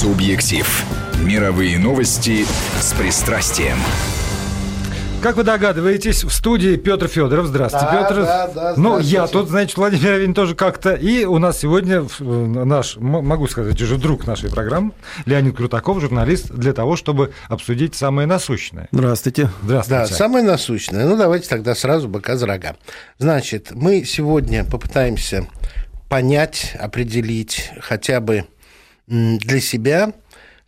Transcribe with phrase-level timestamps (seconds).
[0.00, 0.84] Субъектив.
[1.24, 2.46] Мировые новости
[2.78, 3.78] с пристрастием.
[5.20, 7.46] Как вы догадываетесь, в студии Петр Федоров.
[7.46, 8.14] Здравствуйте, да, Петр.
[8.22, 10.92] Да, да, ну, я тут, значит, Владимир Авин тоже как-то.
[10.92, 14.92] И у нас сегодня наш, могу сказать, уже друг нашей программы,
[15.26, 18.86] Леонид Крутаков, журналист, для того, чтобы обсудить самое насущное.
[18.92, 19.50] Здравствуйте.
[19.64, 20.10] Здравствуйте.
[20.10, 21.06] Да, самое насущное.
[21.06, 22.76] Ну, давайте тогда сразу быка за рога.
[23.18, 25.48] Значит, мы сегодня попытаемся
[26.08, 28.44] понять, определить хотя бы
[29.08, 30.12] для себя,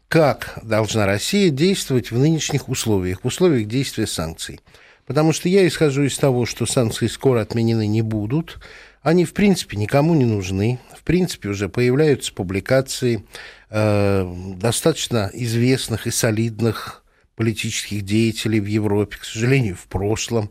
[0.08, 4.60] как должна Россия действовать в нынешних условиях, в условиях действия санкций.
[5.06, 8.58] Потому что я исхожу из того, что санкции скоро отменены не будут.
[9.02, 10.78] Они, в принципе, никому не нужны.
[10.96, 13.24] В принципе, уже появляются публикации
[13.70, 20.50] э, достаточно известных и солидных политических деятелей в Европе, к сожалению, в прошлом.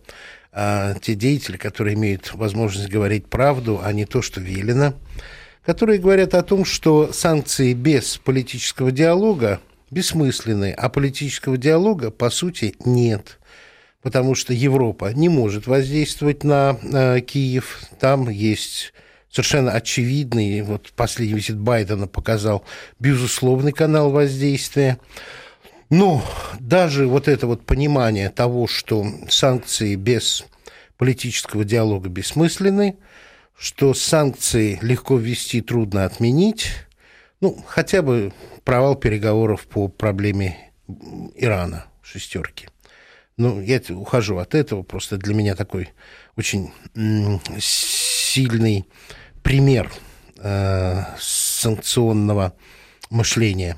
[0.52, 4.94] Э, те деятели, которые имеют возможность говорить правду, а не то, что велено
[5.66, 9.60] которые говорят о том, что санкции без политического диалога
[9.92, 13.40] бессмысленны, а политического диалога, по сути, нет.
[14.02, 17.82] Потому что Европа не может воздействовать на э, Киев.
[18.00, 18.94] Там есть
[19.30, 22.64] совершенно очевидный, вот последний визит Байдена показал,
[23.00, 25.00] безусловный канал воздействия.
[25.90, 26.24] Но
[26.60, 30.46] даже вот это вот понимание того, что санкции без
[30.98, 32.98] политического диалога бессмысленны,
[33.60, 36.72] что санкции легко ввести, трудно отменить.
[37.42, 38.32] Ну, хотя бы
[38.64, 40.72] провал переговоров по проблеме
[41.36, 42.70] Ирана, шестерки.
[43.36, 45.90] Ну, я ухожу от этого, просто для меня такой
[46.38, 46.72] очень
[47.60, 48.86] сильный
[49.44, 49.92] пример
[50.38, 52.54] э, санкционного
[53.10, 53.78] мышления.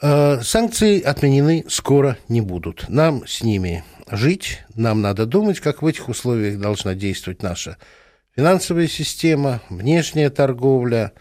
[0.00, 2.86] Э, санкции отменены скоро не будут.
[2.88, 7.76] Нам с ними жить, нам надо думать, как в этих условиях должна действовать наша
[8.36, 11.12] финансовая система, внешняя торговля,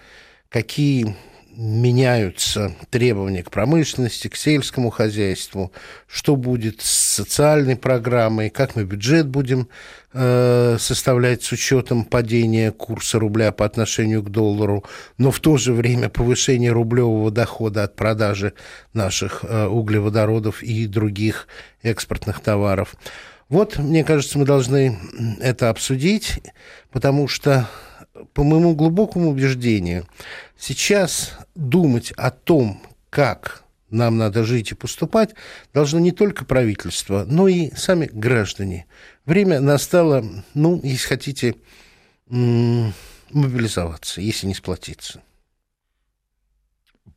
[0.50, 1.16] какие
[1.54, 5.72] меняются требования к промышленности, к сельскому хозяйству,
[6.08, 9.68] что будет с социальной программой, как мы бюджет будем
[10.14, 14.86] э, составлять с учетом падения курса рубля по отношению к доллару,
[15.18, 18.54] но в то же время повышение рублевого дохода от продажи
[18.94, 21.48] наших э, углеводородов и других
[21.84, 22.96] экспортных товаров.
[23.52, 24.98] Вот, мне кажется, мы должны
[25.42, 26.42] это обсудить,
[26.90, 27.70] потому что,
[28.34, 30.08] по моему глубокому убеждению,
[30.58, 35.36] сейчас думать о том, как нам надо жить и поступать,
[35.74, 38.86] должно не только правительство, но и сами граждане.
[39.26, 41.56] Время настало, ну, если хотите,
[42.30, 45.22] мобилизоваться, если не сплотиться.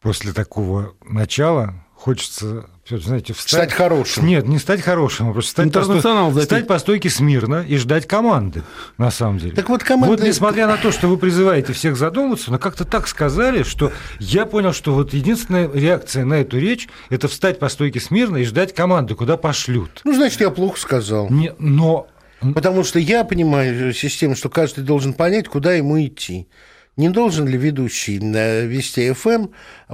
[0.00, 3.70] После такого начала хочется, знаете, встать...
[3.70, 4.26] Стать хорошим.
[4.26, 6.40] Нет, не стать хорошим, а просто стать, по, сто...
[6.42, 8.62] стать по стойке смирно и ждать команды,
[8.98, 9.52] на самом деле.
[9.52, 10.14] Так вот, команда...
[10.14, 14.44] Вот несмотря на то, что вы призываете всех задуматься, но как-то так сказали, что я
[14.44, 18.74] понял, что вот единственная реакция на эту речь– это встать по стойке смирно и ждать
[18.74, 20.02] команды, куда пошлют.
[20.04, 21.30] Ну, значит, я плохо сказал.
[21.30, 22.06] Не, но...
[22.54, 26.48] Потому что я понимаю систему, что каждый должен понять, куда ему идти.
[26.96, 29.48] Не должен ли ведущий на Вести ФМ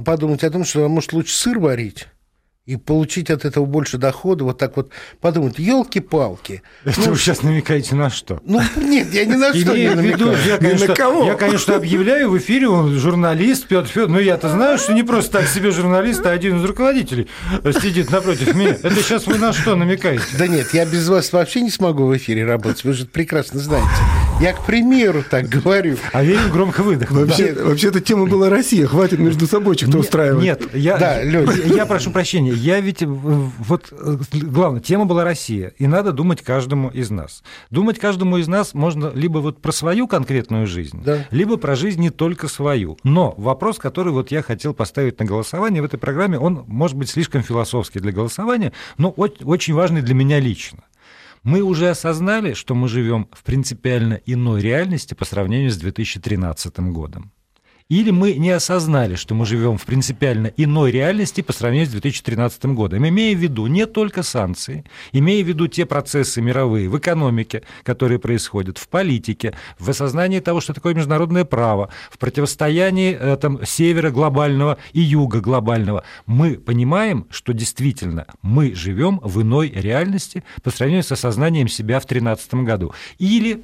[0.05, 2.07] подумать о том, что, может, лучше сыр варить?
[2.67, 6.61] И получить от этого больше дохода, вот так вот подумать, елки-палки.
[6.85, 8.39] Это ну, вы сейчас намекаете на что?
[8.45, 10.37] Ну, нет, я ни на что не намекаю.
[10.45, 11.25] Я, конечно, на кого?
[11.25, 15.39] Я, конечно, объявляю в эфире, он журналист Петр Федор, но я-то знаю, что не просто
[15.39, 17.27] так себе журналист, а один из руководителей
[17.81, 18.77] сидит напротив меня.
[18.83, 20.23] Это сейчас вы на что намекаете?
[20.37, 23.89] Да нет, я без вас вообще не смогу в эфире работать, вы же прекрасно знаете.
[24.39, 25.97] Я, к примеру, так говорю.
[26.13, 27.25] А Верин громко выдохнул.
[27.25, 27.63] Вообще, да.
[27.63, 28.87] вообще эта тема была Россия.
[28.87, 30.43] Хватит между собой что устраивать.
[30.43, 32.50] Нет, я, да, я, я прошу прощения.
[32.51, 33.03] Я ведь...
[33.03, 33.91] Вот
[34.31, 35.73] главное, тема была Россия.
[35.77, 37.43] И надо думать каждому из нас.
[37.69, 41.25] Думать каждому из нас можно либо вот про свою конкретную жизнь, да.
[41.31, 42.97] либо про жизнь не только свою.
[43.03, 47.09] Но вопрос, который вот я хотел поставить на голосование в этой программе, он может быть
[47.09, 50.83] слишком философский для голосования, но очень важный для меня лично.
[51.43, 57.31] Мы уже осознали, что мы живем в принципиально иной реальности по сравнению с 2013 годом.
[57.91, 62.67] Или мы не осознали, что мы живем в принципиально иной реальности по сравнению с 2013
[62.67, 67.63] годом, имея в виду не только санкции, имея в виду те процессы мировые в экономике,
[67.83, 73.59] которые происходят, в политике, в осознании того, что такое международное право, в противостоянии э, там,
[73.65, 76.05] севера глобального и юга глобального.
[76.25, 82.07] Мы понимаем, что действительно мы живем в иной реальности по сравнению с осознанием себя в
[82.07, 82.93] 2013 году.
[83.19, 83.61] Или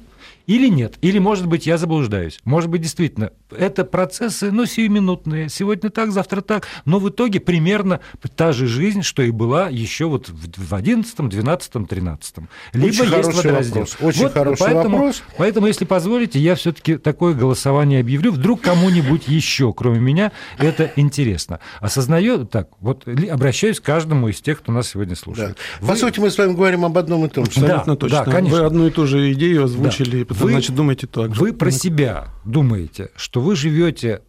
[0.48, 0.96] Или нет?
[1.02, 2.40] Или, может быть, я заблуждаюсь?
[2.44, 5.50] Может быть, действительно, это процессы, ну, сиюминутные.
[5.50, 6.66] Сегодня так, завтра так.
[6.86, 8.00] Но в итоге примерно
[8.34, 12.34] та же жизнь, что и была еще вот в 11, 12, 13.
[12.72, 13.82] Либо Очень есть хороший водораздел.
[13.82, 13.96] вопрос.
[14.00, 15.22] Очень вот хороший поэтому, вопрос.
[15.36, 18.32] Поэтому, если позволите, я все-таки такое голосование объявлю.
[18.32, 21.60] Вдруг кому-нибудь еще, кроме меня, это интересно.
[21.80, 25.58] Осознаю, так, вот обращаюсь к каждому из тех, кто нас сегодня слушает.
[25.80, 25.86] Да.
[25.86, 25.88] Вы...
[25.88, 27.50] По сути, мы с вами говорим об одном и том же.
[27.50, 28.24] Абсолютно Да, точно.
[28.24, 28.60] да, конечно.
[28.60, 30.37] Вы одну и ту же идею озвучили, Да.
[30.44, 31.40] Вы- значит, думаете так же.
[31.40, 34.22] Вы про себя думаете, что вы живете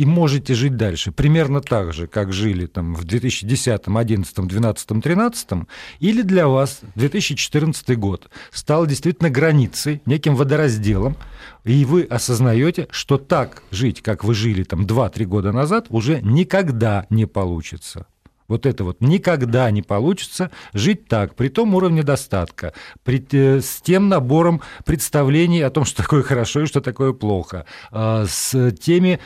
[0.00, 5.66] и можете жить дальше примерно так же, как жили там в 2010, 2011, 2012, 2013,
[5.98, 11.16] или для вас 2014 год стал действительно границей, неким водоразделом,
[11.64, 17.06] и вы осознаете, что так жить, как вы жили там 2-3 года назад, уже никогда
[17.10, 18.06] не получится.
[18.50, 22.74] Вот это вот никогда не получится жить так, при том уровне достатка,
[23.04, 27.64] при, э, с тем набором представлений о том, что такое хорошо и что такое плохо,
[27.92, 29.20] а, с теми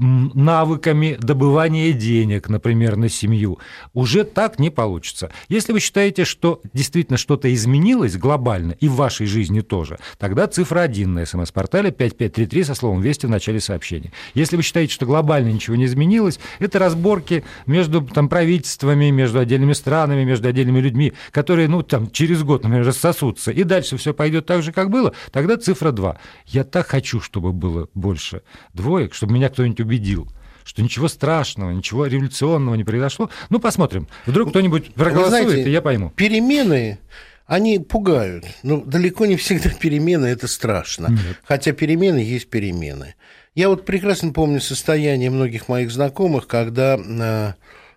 [0.00, 3.58] навыками добывания денег, например, на семью,
[3.92, 5.30] уже так не получится.
[5.48, 10.80] Если вы считаете, что действительно что-то изменилось глобально и в вашей жизни тоже, тогда цифра
[10.80, 14.12] 1 на смс-портале 5533 со словом «Вести» в начале сообщения.
[14.34, 19.74] Если вы считаете, что глобально ничего не изменилось, это разборки между там, правительствами, между отдельными
[19.74, 24.46] странами, между отдельными людьми, которые ну, там, через год, например, рассосутся, и дальше все пойдет
[24.46, 26.16] так же, как было, тогда цифра 2.
[26.46, 28.42] Я так хочу, чтобы было больше
[28.72, 30.28] двоек, чтобы меня кто-нибудь убедил
[30.62, 33.28] что ничего страшного, ничего революционного не произошло.
[33.48, 34.06] Ну, посмотрим.
[34.26, 36.10] Вдруг кто-нибудь проголосует, знаете, и я пойму.
[36.10, 36.98] Перемены,
[37.46, 38.44] они пугают.
[38.62, 41.18] Но далеко не всегда перемены– это страшно.
[41.42, 43.16] Хотя перемены есть перемены.
[43.56, 47.54] Я вот прекрасно помню состояние многих моих знакомых, когда э,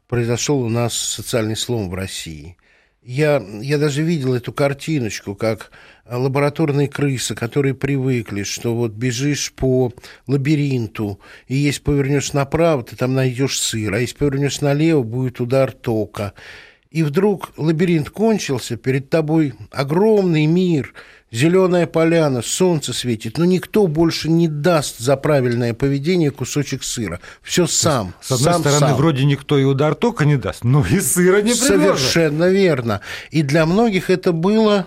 [0.08, 2.58] произошел у нас социальный слом в России.
[3.04, 5.70] Я, я даже видел эту картиночку, как
[6.10, 9.94] лабораторные крысы, которые привыкли, что вот бежишь по
[10.28, 15.72] лабиринту, и если повернешь направо, ты там найдешь сыр, а если повернешь налево, будет удар
[15.72, 16.34] тока.
[16.92, 20.94] И вдруг лабиринт кончился, перед тобой огромный мир,
[21.32, 27.20] зеленая поляна, солнце светит, но никто больше не даст за правильное поведение кусочек сыра.
[27.42, 28.14] Все сам.
[28.22, 28.96] С одной сам, стороны, сам.
[28.98, 31.98] вроде никто и удар тока не даст, но и сыра не предложит.
[32.00, 33.02] Совершенно верно.
[33.32, 34.86] И для многих это было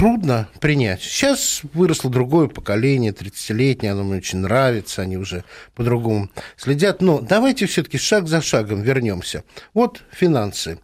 [0.00, 1.02] трудно принять.
[1.02, 5.44] Сейчас выросло другое поколение, 30-летнее, оно мне очень нравится, они уже
[5.74, 7.02] по-другому следят.
[7.02, 9.44] Но давайте все-таки шаг за шагом вернемся.
[9.74, 10.78] Вот финансы.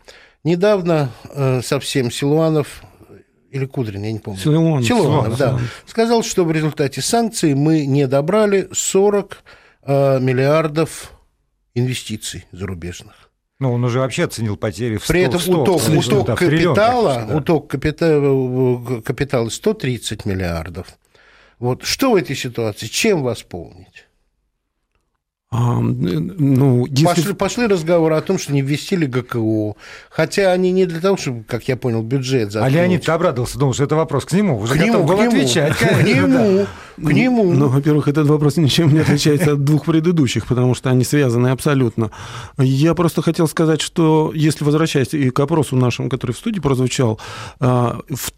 [0.45, 2.83] Недавно э, совсем Силуанов
[3.51, 4.39] или Кудрин, я не помню.
[4.39, 4.85] Силуанов.
[4.85, 5.59] Силуанов, да.
[5.87, 9.43] Сказал, что в результате санкций мы не добрали 40
[9.81, 11.13] э, миллиардов
[11.75, 13.26] инвестиций зарубежных.
[13.59, 16.17] Ну, он уже вообще оценил потери в 100, При этом в 100, уток, в 100,
[16.17, 17.37] уток да, капитала, да.
[17.37, 20.89] уток капитала, капитала 130 миллиардов.
[21.59, 22.87] Вот что в этой ситуации?
[22.87, 24.06] Чем восполнить?
[25.53, 27.05] А, ну, если...
[27.05, 29.77] Пошли, пошли разговоры о том, что не ввестили ГКО,
[30.11, 32.75] хотя они не для того, чтобы, как я понял, бюджет А заткнуть.
[32.75, 34.59] Леонид обрадовался, думал, что это вопрос к нему.
[34.59, 35.77] Уже к нему, был к нему, отвечать.
[35.77, 36.03] к да.
[36.03, 36.67] нему,
[36.97, 37.53] к нему.
[37.53, 42.11] Ну, во-первых, этот вопрос ничем не отличается от двух предыдущих, потому что они связаны абсолютно.
[42.59, 47.21] Я просто хотел сказать, что если возвращаясь и к опросу нашему, который в студии прозвучал,
[47.61, 48.33] а, в,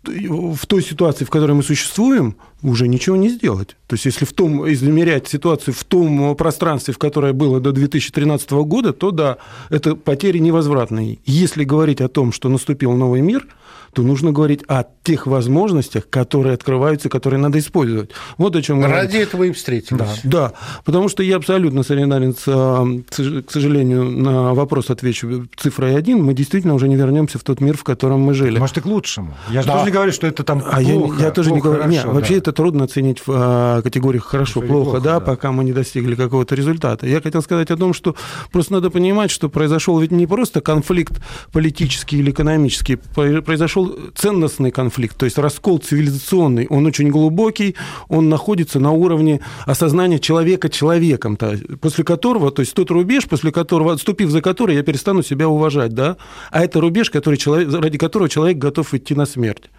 [0.56, 3.76] в той ситуации, в которой мы существуем, уже ничего не сделать.
[3.86, 8.50] То есть, если в том, измерять ситуацию в том пространстве, в которое было до 2013
[8.50, 9.38] года, то да,
[9.70, 11.18] это потери невозвратные.
[11.24, 13.46] Если говорить о том, что наступил новый мир,
[13.92, 18.10] то нужно говорить о тех возможностях, которые открываются, которые надо использовать.
[18.36, 19.98] Вот о чем Ради этого и встретились.
[19.98, 20.08] Да.
[20.24, 20.52] да,
[20.84, 26.22] потому что я абсолютно солидарен с, э, к сожалению, на вопрос отвечу цифрой один.
[26.22, 28.58] Мы действительно уже не вернемся в тот мир, в котором мы жили.
[28.58, 29.34] Может, и к лучшему.
[29.50, 29.74] Я же Да.
[29.74, 31.22] тоже не говорю, что это там А я, плохо.
[31.22, 31.90] я тоже не плохо, говорю.
[31.90, 32.38] Нет, хорошо, вообще да.
[32.38, 35.20] это трудно оценить в а, категориях хорошо, плохо, плохо, да, да.
[35.20, 37.06] пока мы не достигли какого-то результата.
[37.06, 38.14] Я хотел сказать о том, что
[38.52, 41.20] просто надо понимать, что произошел ведь не просто конфликт
[41.52, 43.42] политический или экономический, про-
[43.78, 46.66] произошел ценностный конфликт, то есть раскол цивилизационный.
[46.68, 47.74] Он очень глубокий,
[48.08, 53.52] он находится на уровне осознания человека человеком, то- после которого, то есть тот рубеж, после
[53.52, 56.16] которого, отступив за который, я перестану себя уважать, да,
[56.50, 59.70] а это рубеж, который человек, ради которого человек готов идти на смерть.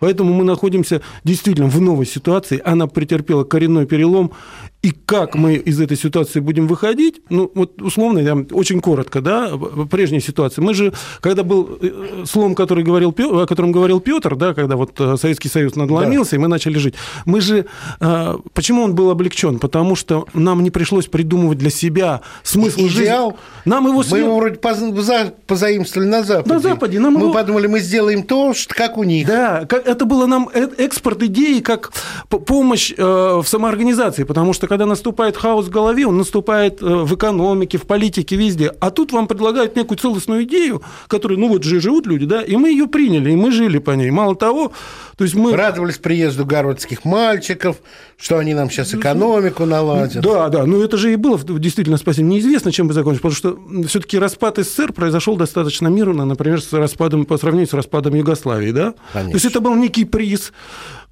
[0.00, 2.60] Поэтому мы находимся действительно в новой ситуации.
[2.64, 4.32] Она претерпела коренной перелом.
[4.84, 9.50] И как мы из этой ситуации будем выходить, ну, вот условно, я, очень коротко, да,
[9.90, 10.62] прежняя ситуация.
[10.62, 14.92] Мы же, когда был э, слом, который говорил, о котором говорил Петр, да, когда вот
[15.00, 16.36] э, Советский Союз надломился, да.
[16.36, 17.64] и мы начали жить, мы же,
[17.98, 19.58] э, почему он был облегчен?
[19.58, 23.30] Потому что нам не пришлось придумывать для себя смысл Идеал.
[23.30, 23.38] жизни.
[23.64, 24.56] Нам его мы его вроде
[25.46, 26.52] позаимствовали на Западе.
[26.52, 27.00] На Западе.
[27.00, 27.32] Нам мы его...
[27.32, 29.26] подумали, мы сделаем то, что как у них.
[29.26, 31.90] Да, это было нам экспорт идеи как
[32.28, 37.78] помощь в самоорганизации, потому что когда наступает хаос в голове, он наступает э, в экономике,
[37.78, 38.72] в политике, везде.
[38.80, 42.56] А тут вам предлагают некую целостную идею, которую, ну вот же живут люди, да, и
[42.56, 44.10] мы ее приняли, и мы жили по ней.
[44.10, 44.72] Мало того,
[45.16, 45.54] то есть мы...
[45.54, 47.76] Радовались приезду городских мальчиков,
[48.16, 50.24] что они нам сейчас экономику наладят.
[50.24, 52.32] Да, да, но это же и было действительно спасение.
[52.32, 57.26] Неизвестно, чем бы закончилось, потому что все-таки распад СССР произошел достаточно мирно, например, с распадом,
[57.26, 58.94] по сравнению с распадом Югославии, да?
[59.12, 59.30] Конечно.
[59.30, 60.52] То есть это был некий приз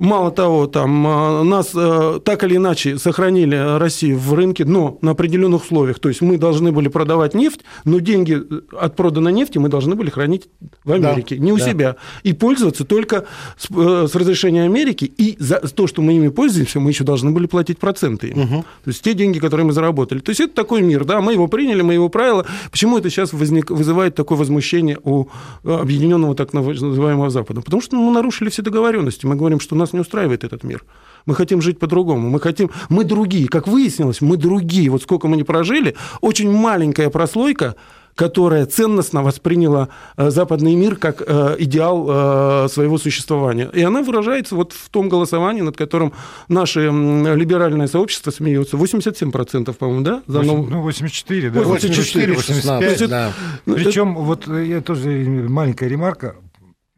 [0.02, 5.12] Мало того, там а, нас а, так или иначе сохранили Россию в рынке, но на
[5.12, 5.98] определенных условиях.
[5.98, 8.42] То есть мы должны были продавать нефть, но деньги
[8.78, 10.48] от проданной нефти мы должны были хранить
[10.84, 11.68] в Америке, да, не у да.
[11.68, 11.96] себя.
[12.22, 15.04] И пользоваться только с, э, с разрешения Америки.
[15.04, 18.32] И за то, что мы ими пользуемся, мы еще должны были платить проценты.
[18.32, 18.64] Угу.
[18.84, 20.20] То есть те деньги, которые мы заработали.
[20.20, 22.46] То есть это такой мир, да, мы его приняли, мы его правила.
[22.70, 25.26] Почему это сейчас возник, вызывает такое возмущение у
[25.64, 27.60] объединенного так называемого Запада?
[27.60, 29.26] Потому что мы нарушили все договоренности.
[29.26, 30.84] Мы говорим, что нас не устраивает этот мир.
[31.26, 32.28] Мы хотим жить по-другому.
[32.28, 32.70] Мы хотим...
[32.88, 33.48] Мы другие.
[33.48, 34.90] Как выяснилось, мы другие.
[34.90, 37.76] Вот сколько мы не прожили, очень маленькая прослойка
[38.14, 43.70] которая ценностно восприняла э, западный мир как э, идеал э, своего существования.
[43.72, 46.12] И она выражается вот в том голосовании, над которым
[46.48, 48.76] наше либеральное сообщество смеется.
[48.76, 50.22] 87%, по-моему, да?
[50.26, 51.60] За 8, ну, 84, да.
[51.60, 53.32] 84, 85, 16, да.
[53.64, 55.08] Причем, вот я тоже
[55.48, 56.36] маленькая ремарка,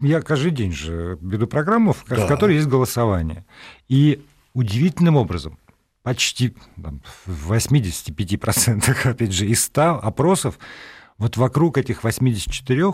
[0.05, 2.25] я каждый день же веду программу, в, да.
[2.25, 3.45] в которой есть голосование.
[3.89, 5.59] И удивительным образом,
[6.03, 10.59] почти там, в 85% опять же, из 100 опросов,
[11.19, 12.93] вот вокруг этих 84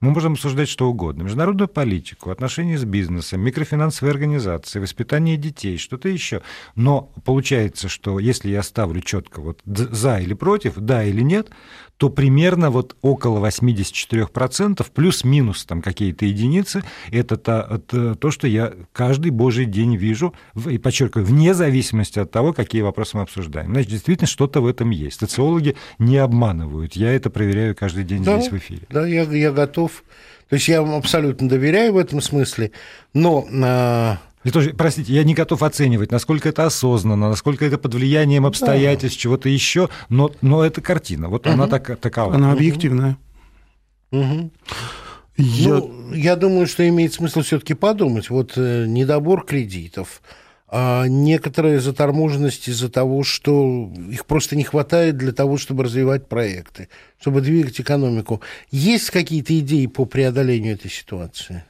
[0.00, 1.22] мы можем обсуждать что угодно.
[1.22, 6.42] Международную политику, отношения с бизнесом, микрофинансовые организации, воспитание детей, что-то еще.
[6.74, 11.50] Но получается, что если я ставлю четко вот за или против, да или нет,
[11.96, 18.72] то примерно вот около 84%, плюс-минус там какие-то единицы, это то, это то, что я
[18.92, 20.34] каждый божий день вижу,
[20.68, 23.72] и подчеркиваю, вне зависимости от того, какие вопросы мы обсуждаем.
[23.72, 25.20] Значит, действительно, что-то в этом есть.
[25.20, 26.94] Социологи не обманывают.
[26.94, 28.82] Я это проверяю каждый день да, здесь в эфире.
[28.90, 30.02] Да, я, я готов.
[30.48, 32.72] То есть я вам абсолютно доверяю в этом смысле,
[33.12, 33.46] но...
[33.62, 38.46] А, и тоже, простите, я не готов оценивать, насколько это осознанно, насколько это под влиянием
[38.46, 39.22] обстоятельств, да.
[39.22, 41.54] чего-то еще, но, но это картина, вот угу.
[41.54, 42.34] она так, такова.
[42.34, 43.16] Она объективная.
[44.12, 44.50] Угу.
[45.36, 45.68] Я...
[45.68, 48.30] Ну, я думаю, что имеет смысл все-таки подумать.
[48.30, 50.22] Вот э, недобор кредитов,
[50.68, 56.88] а некоторая заторможенность из-за того, что их просто не хватает для того, чтобы развивать проекты,
[57.20, 58.40] чтобы двигать экономику.
[58.70, 61.64] Есть какие-то идеи по преодолению этой ситуации?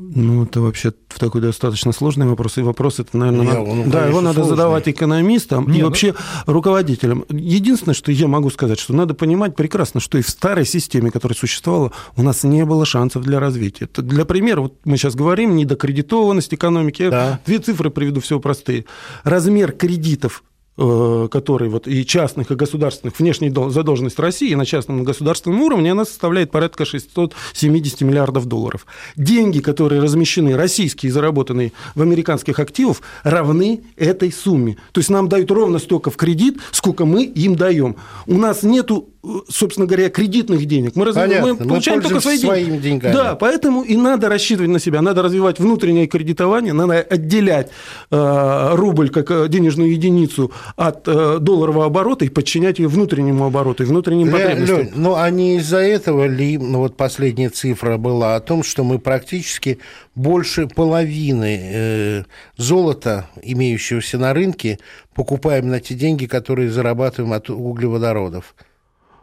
[0.00, 2.58] Ну, это вообще такой достаточно сложный вопрос.
[2.58, 4.50] И вопрос это, наверное, Я, надо, ну, да, его надо сложный.
[4.50, 5.88] задавать экономистам Не, и ну...
[5.88, 6.14] вообще
[6.46, 7.24] руководителям.
[7.28, 11.36] Единственное, что я могу сказать, что надо понимать прекрасно, что и в старой системе, которая
[11.36, 13.84] существовала, у нас не было шансов для развития.
[13.84, 17.10] Это для примера, вот мы сейчас говорим, недокредитованность экономики.
[17.10, 17.40] Да.
[17.46, 18.86] Две цифры приведу, все простые.
[19.24, 20.42] Размер кредитов
[20.80, 26.06] который вот и частных, и государственных, внешней задолженность России на частном и государственном уровне, она
[26.06, 28.86] составляет порядка 670 миллиардов долларов.
[29.14, 34.78] Деньги, которые размещены, российские, заработанные в американских активах, равны этой сумме.
[34.92, 37.96] То есть нам дают ровно столько в кредит, сколько мы им даем.
[38.26, 39.10] У нас нету
[39.48, 40.96] собственно говоря, кредитных денег.
[40.96, 41.54] Мы, Понятно.
[41.54, 42.82] мы получаем мы только свои своими деньги.
[42.82, 43.12] деньгами.
[43.12, 47.70] Да, поэтому и надо рассчитывать на себя, надо развивать внутреннее кредитование, надо отделять
[48.10, 53.82] э, рубль как э, денежную единицу от э, долларового оборота и подчинять ее внутреннему обороту
[53.82, 54.78] и внутренним Ле, потребностям.
[54.78, 58.84] Лень, ну, а не из-за этого ли, ну, вот последняя цифра была о том, что
[58.84, 59.78] мы практически
[60.14, 62.24] больше половины э,
[62.56, 64.78] золота, имеющегося на рынке,
[65.14, 68.54] покупаем на те деньги, которые зарабатываем от углеводородов?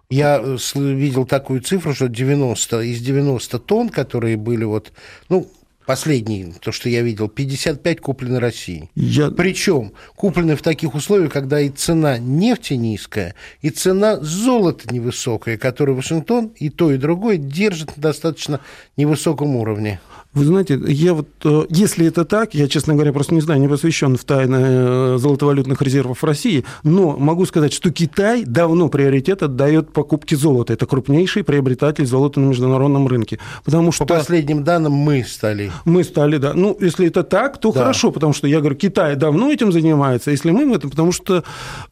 [0.09, 4.93] Я э, видел такую цифру, что 90, из 90 тонн, которые были вот,
[5.27, 5.49] ну,
[5.85, 8.89] последний, то, что я видел, 55 куплены Россией.
[8.95, 9.31] Я...
[9.31, 15.97] Причем куплены в таких условиях, когда и цена нефти низкая, и цена золота невысокая, которую
[15.97, 18.61] Вашингтон и то, и другое держит на достаточно
[18.95, 19.99] невысоком уровне.
[20.37, 23.67] Вы знаете, я вот, э, если это так, я, честно говоря, просто не знаю, не
[23.67, 29.91] посвящен в тайны э, золотовалютных резервов России, но могу сказать, что Китай давно приоритет отдает
[29.91, 30.73] покупке золота.
[30.73, 33.39] Это крупнейший приобретатель золота на международном рынке.
[33.65, 34.05] Потому что...
[34.05, 35.71] По последним данным, мы стали.
[35.85, 36.53] Мы стали, да.
[36.53, 37.79] Ну, если это так, то да.
[37.79, 41.43] хорошо, потому что, я говорю, Китай давно этим занимается, если мы в этом, потому что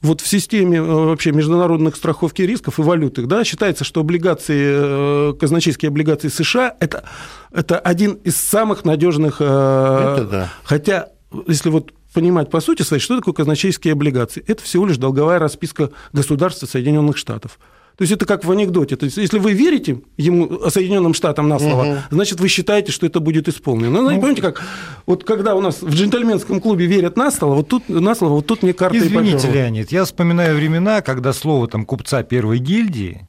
[0.04, 5.90] вот в системе э, вообще международных страховки рисков и валютных, да, считается, что облигации, казначейские
[5.90, 7.06] облигации США– это
[7.52, 9.38] это один из самых надежных.
[9.40, 10.54] Э, это да.
[10.64, 11.10] Хотя,
[11.48, 14.44] если вот понимать по сути своей, что такое казначейские облигации?
[14.48, 17.60] Это всего лишь долговая расписка государства Соединенных Штатов.
[17.98, 18.98] То есть это как в анекдоте.
[18.98, 21.98] То есть если вы верите ему, Соединенным Штатам на слово, угу.
[22.12, 24.02] значит, вы считаете, что это будет исполнено.
[24.02, 24.62] Ну, ну, помните, как
[25.06, 28.48] вот когда у нас в джентльменском клубе верят на слово, вот тут на слово, вот
[28.48, 33.28] тут мне карты Извините, Леонид, я вспоминаю времена, когда слово там купца первой гильдии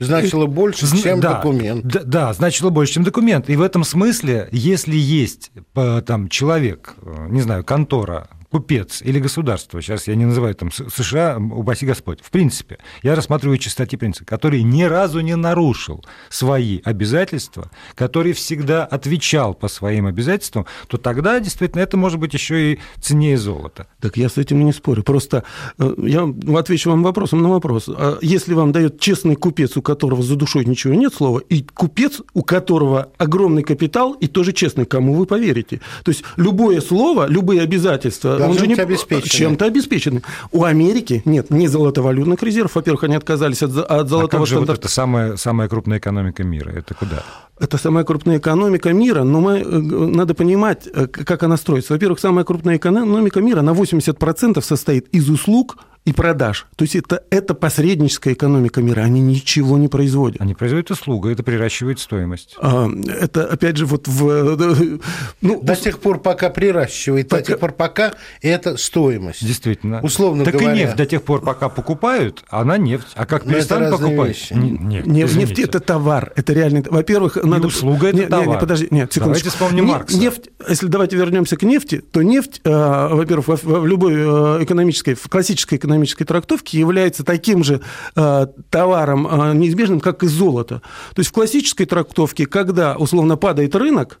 [0.00, 1.84] Значило больше, чем да, документ.
[1.84, 3.50] Да, да, значило больше, чем документ.
[3.50, 9.80] И в этом смысле, если есть там человек, э, не знаю, контора, купец или государство,
[9.80, 14.62] сейчас я не называю там США, упаси Господь, в принципе, я рассматриваю чистоте принципа, который
[14.62, 21.80] ни разу не нарушил свои обязательства, который всегда отвечал по своим обязательствам, то тогда действительно
[21.80, 23.86] это может быть еще и ценнее золота.
[24.00, 25.04] Так я с этим не спорю.
[25.04, 25.44] Просто
[25.78, 27.88] э, я отвечу вам вопросом на вопрос.
[27.88, 32.20] А если вам дает честный купец, у которого за душой ничего нет слова, и купец,
[32.34, 35.80] у которого огромный капитал и тоже честный, кому вы поверите?
[36.04, 39.28] То есть любое слово, любые обязательства он же не обеспечен.
[39.30, 40.22] Чем-то обеспечены.
[40.52, 42.74] У Америки нет ни золотовалютных резервов.
[42.74, 44.72] Во-первых, они отказались от, от золотого а как же стандарта.
[44.72, 46.70] Вот это самая, самая крупная экономика мира.
[46.70, 47.22] Это куда?
[47.58, 51.92] Это самая крупная экономика мира, но мы, э, надо понимать, э, как она строится.
[51.92, 56.66] Во-первых, самая крупная экономика мира на 80% состоит из услуг– и продаж.
[56.76, 60.40] То есть это, это посредническая экономика мира, они ничего не производят.
[60.40, 62.56] Они производят услугу, это приращивает стоимость.
[62.58, 62.88] А,
[63.20, 64.98] это, опять же, вот в...
[65.42, 67.42] Ну, до тех пор, пока приращивает, пока...
[67.42, 69.44] до тех пор, пока это стоимость.
[69.46, 70.00] Действительно.
[70.00, 70.74] Условно так говоря.
[70.74, 73.08] и нефть до тех пор, пока покупают, она нефть.
[73.14, 74.28] А как перестанут покупать?
[74.28, 74.52] Вещи.
[74.54, 76.82] Нефть, нефть, нефть– это товар, это реальный...
[76.82, 77.66] Во-первых, и надо...
[77.66, 78.48] услуга– это нет, товар.
[78.48, 79.44] Нет, подожди, нет, секундочку.
[79.44, 80.18] Давайте вспомним не, Маркса.
[80.18, 85.14] Нефть, если давайте вернемся к нефти, то нефть, э, во-первых, в, в любой э, экономической,
[85.14, 87.80] в классической экономической экономической трактовке является таким же
[88.16, 90.82] э, товаром э, неизбежным, как и золото.
[91.14, 94.20] То есть в классической трактовке, когда условно падает рынок,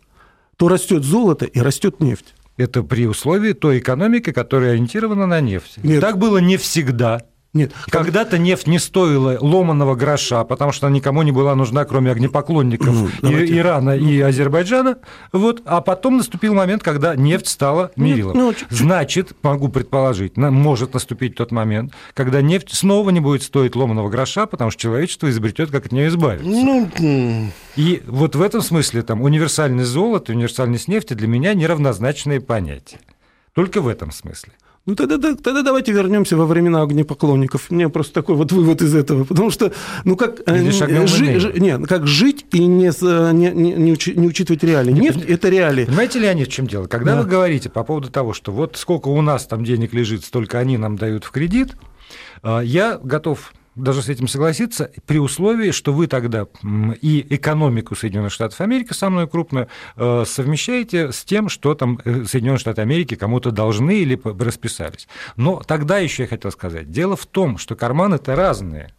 [0.56, 2.34] то растет золото и растет нефть.
[2.56, 5.78] Это при условии той экономики, которая ориентирована на нефть.
[5.82, 6.00] Нет.
[6.00, 7.22] Так было не всегда.
[7.52, 7.72] Нет.
[7.90, 12.94] Когда-то нефть не стоила ломаного гроша, потому что она никому не была нужна, кроме огнепоклонников
[13.22, 14.08] ну, и, Ирана ну.
[14.08, 14.98] и Азербайджана.
[15.32, 15.60] Вот.
[15.64, 18.36] А потом наступил момент, когда нефть стала мерилом.
[18.36, 24.08] Ну, Значит, могу предположить, может наступить тот момент, когда нефть снова не будет стоить ломаного
[24.08, 26.48] гроша, потому что человечество изобретет, как от нее избавиться.
[26.48, 33.00] Ну, и вот в этом смысле там универсальность золота, универсальность нефти для меня неравнозначные понятия.
[33.54, 34.52] Только в этом смысле.
[34.86, 37.66] Ну, тогда, тогда давайте вернемся во времена огнепоклонников.
[37.70, 39.24] У меня просто такой вот вывод из этого.
[39.24, 39.72] Потому что,
[40.04, 42.90] ну, как, э, жи, жи, не, как жить и не,
[43.32, 44.92] не, не, не, учи, не учитывать реалии.
[44.92, 45.84] Нефть– это реалии.
[45.84, 46.86] Понимаете, Леонид, в чем дело?
[46.86, 47.22] Когда да.
[47.22, 50.78] вы говорите по поводу того, что вот сколько у нас там денег лежит, столько они
[50.78, 51.76] нам дают в кредит,
[52.42, 56.46] э, я готов даже с этим согласиться, при условии, что вы тогда
[57.00, 62.58] и экономику Соединенных Штатов Америки, самую крупную, э, совмещаете с тем, что там э, Соединенные
[62.58, 65.08] Штаты Америки кому-то должны или расписались.
[65.36, 68.92] Но тогда еще я хотел сказать, дело в том, что карманы-то разные.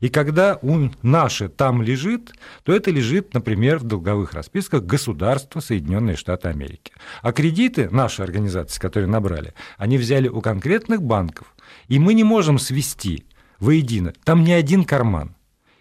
[0.00, 2.32] И когда у наши там лежит,
[2.64, 6.92] то это лежит, например, в долговых расписках государства Соединенные Штаты Америки.
[7.22, 11.54] А кредиты наши организации, которые набрали, они взяли у конкретных банков.
[11.88, 13.24] И мы не можем свести
[13.60, 14.12] воедино.
[14.24, 15.36] Там не один карман.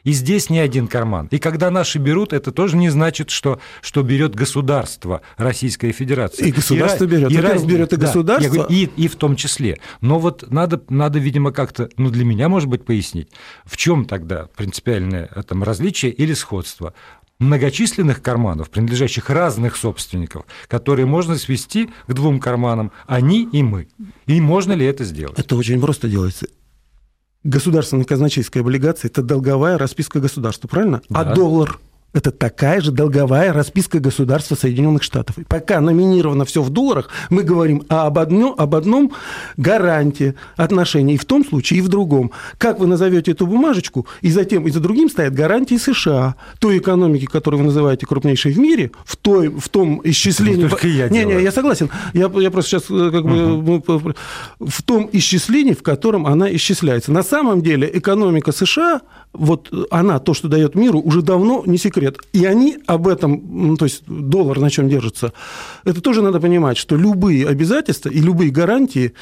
[0.05, 1.27] И здесь не один карман.
[1.31, 6.47] И когда наши берут, это тоже не значит, что, что берет государство Российская Федерация.
[6.47, 7.31] И государство и, берет.
[7.31, 8.49] И, раз берет и государство.
[8.49, 9.79] Да, говорю, и, и в том числе.
[10.01, 13.29] Но вот надо, надо видимо, как-то, ну, для меня, может быть, пояснить,
[13.65, 16.93] в чем тогда принципиальное там, различие или сходство
[17.39, 23.87] многочисленных карманов, принадлежащих разных собственников, которые можно свести к двум карманам, они и мы.
[24.27, 25.37] И можно ли это сделать?
[25.39, 26.45] Это очень просто делается
[27.45, 31.01] государственная казначейская облигация– это долговая расписка государства, правильно?
[31.09, 31.31] А да.
[31.31, 31.79] А доллар
[32.15, 35.37] это такая же долговая расписка государства Соединенных Штатов.
[35.37, 39.11] И пока номинировано все в долларах, мы говорим об одном, об одном
[39.57, 42.31] гарантии отношений и в том случае, и в другом.
[42.57, 47.25] Как вы назовете эту бумажечку, и затем и за другим стоят гарантии США, той экономики,
[47.25, 50.69] которую вы называете крупнейшей в мире, в, той, в том исчислении...
[50.69, 51.89] Только я не, не, я согласен.
[52.13, 53.55] Я, я просто сейчас э, как бы...
[53.55, 54.13] Угу.
[54.59, 57.11] В том исчислении, в котором она исчисляется.
[57.11, 59.01] На самом деле экономика США,
[59.33, 62.21] вот она, то, что дает миру, уже давно не секрет говорят.
[62.33, 65.33] И они об этом, ну, то есть доллар на чем держится,
[65.83, 69.13] это тоже надо понимать, что любые обязательства и любые гарантии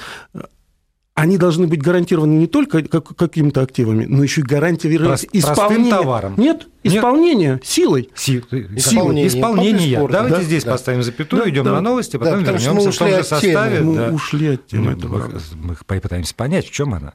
[1.16, 5.92] они должны быть гарантированы не только как, какими-то активами, но еще и гарантия Прост, исполнения.
[5.92, 6.34] товаром.
[6.38, 7.66] Нет, исполнение Нет.
[7.66, 8.10] силой.
[8.16, 8.44] Си...
[8.76, 9.28] Исполнение.
[9.28, 10.08] Исполнение.
[10.08, 10.72] Давайте да, здесь да.
[10.72, 11.74] поставим запятую, да, идем да.
[11.74, 13.82] на новости, потом да, вернемся в том же составе.
[13.82, 14.10] Мы да.
[14.10, 14.96] ушли от темы.
[14.96, 17.14] Мы, мы попытаемся понять, в чем она.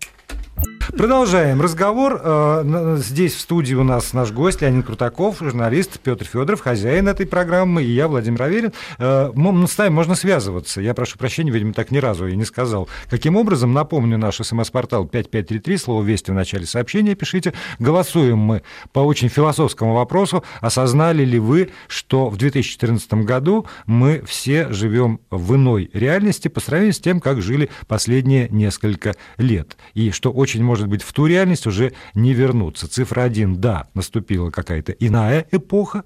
[0.96, 2.18] Продолжаем разговор.
[2.22, 7.26] Э, здесь в студии у нас наш гость Леонид Крутаков, журналист Петр Федоров, хозяин этой
[7.26, 8.72] программы, и я, Владимир Аверин.
[8.98, 9.30] Э,
[9.66, 10.80] с нами можно связываться.
[10.80, 12.88] Я прошу прощения, видимо, так ни разу и не сказал.
[13.10, 17.52] Каким образом, напомню, наш смс-портал 5533, слово «Вести» в начале сообщения пишите.
[17.78, 20.42] Голосуем мы по очень философскому вопросу.
[20.60, 26.94] Осознали ли вы, что в 2014 году мы все живем в иной реальности по сравнению
[26.94, 29.76] с тем, как жили последние несколько лет?
[29.94, 32.88] И что очень может быть, в ту реальность уже не вернуться.
[32.88, 36.04] Цифра один, да, наступила какая-то иная эпоха,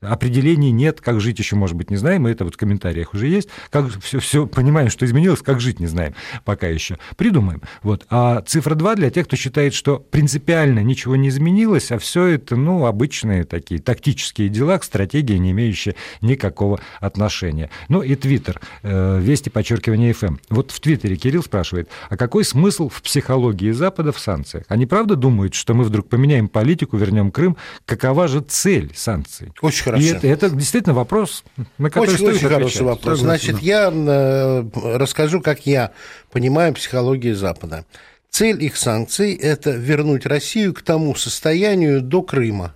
[0.00, 3.26] определений нет, как жить еще, может быть, не знаем, и это вот в комментариях уже
[3.28, 3.48] есть.
[3.70, 6.98] Как все, все понимаем, что изменилось, как жить не знаем пока еще.
[7.16, 7.62] Придумаем.
[7.82, 8.06] Вот.
[8.10, 12.56] А цифра 2 для тех, кто считает, что принципиально ничего не изменилось, а все это,
[12.56, 17.70] ну, обычные такие тактические дела к стратегии, не имеющие никакого отношения.
[17.88, 20.14] Ну и Твиттер, э, вести подчеркивание.
[20.22, 20.40] Эм.
[20.48, 24.64] Вот в Твиттере Кирилл спрашивает, а какой смысл в психологии Запада в санкциях?
[24.68, 27.56] Они правда думают, что мы вдруг поменяем политику, вернем Крым?
[27.84, 29.52] Какова же цель санкций?
[29.60, 30.04] Очень хорошо.
[30.04, 31.44] И это, это действительно вопрос,
[31.78, 32.52] на который очень, стоит очень отвечать.
[32.52, 33.18] хороший вопрос.
[33.20, 34.64] Значит, я э,
[34.96, 35.92] расскажу, как я
[36.30, 37.84] понимаю психологию Запада.
[38.30, 42.74] Цель их санкций– это вернуть Россию к тому состоянию до Крыма,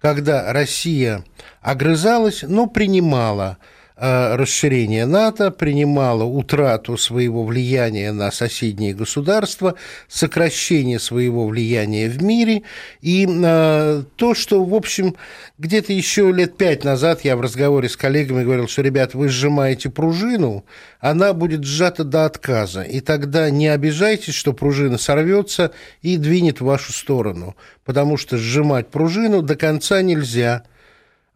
[0.00, 1.24] когда Россия
[1.60, 3.58] огрызалась, но принимала
[3.98, 9.74] расширение НАТО, принимала утрату своего влияния на соседние государства,
[10.06, 12.62] сокращение своего влияния в мире,
[13.00, 15.16] и э, то, что, в общем,
[15.56, 19.88] где-то еще лет пять назад я в разговоре с коллегами говорил, что, ребят, вы сжимаете
[19.88, 20.66] пружину,
[21.00, 26.66] она будет сжата до отказа, и тогда не обижайтесь, что пружина сорвется и двинет в
[26.66, 27.56] вашу сторону,
[27.86, 30.64] потому что сжимать пружину до конца нельзя–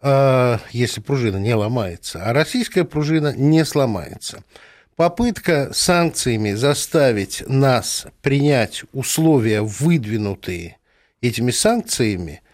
[0.03, 4.43] если пружина не ломается, а российская пружина не сломается.
[4.97, 10.79] Попытка санкциями заставить нас принять условия, выдвинутые
[11.21, 12.43] этими санкциями–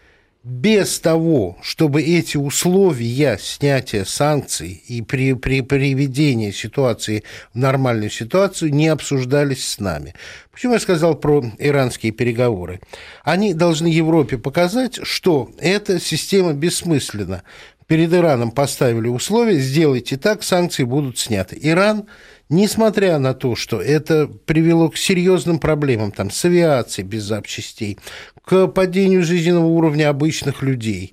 [0.47, 8.73] без того, чтобы эти условия снятия санкций и при, при приведении ситуации в нормальную ситуацию
[8.73, 10.15] не обсуждались с нами.
[10.53, 12.79] Почему я сказал про иранские переговоры?
[13.25, 17.43] Они должны Европе показать, что эта система бессмысленна.
[17.85, 21.57] Перед Ираном поставили условия, сделайте так, санкции будут сняты.
[21.61, 22.07] Иран
[22.49, 27.99] несмотря на то, что это привело к серьезным проблемам там, с авиацией без запчастей,
[28.47, 31.11] к падению жизненного уровня обычных людей,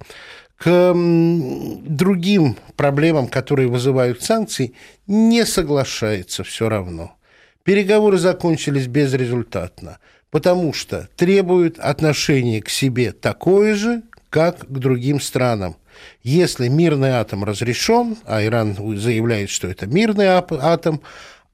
[0.56, 4.74] к другим проблемам, которые вызывают санкции,
[5.08, 7.16] не соглашается все равно.
[7.64, 9.98] Переговоры закончились безрезультатно,
[10.30, 15.74] потому что требуют отношения к себе такое же, как к другим странам.
[16.22, 21.00] Если мирный атом разрешен, а Иран заявляет, что это мирный атом,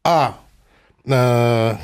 [0.05, 0.37] а
[1.07, 1.75] э,